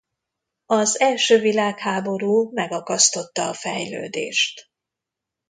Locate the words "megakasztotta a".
2.53-3.53